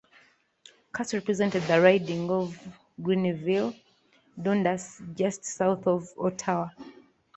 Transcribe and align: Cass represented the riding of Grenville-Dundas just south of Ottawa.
Cass 0.95 1.13
represented 1.13 1.61
the 1.67 1.79
riding 1.79 2.27
of 2.31 2.59
Grenville-Dundas 3.03 4.99
just 5.13 5.45
south 5.45 5.85
of 5.85 6.11
Ottawa. 6.17 6.69